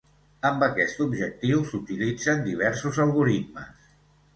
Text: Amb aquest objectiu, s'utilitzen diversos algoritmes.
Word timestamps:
Amb 0.49 0.65
aquest 0.67 1.03
objectiu, 1.05 1.61
s'utilitzen 1.69 2.45
diversos 2.51 3.03
algoritmes. 3.09 3.91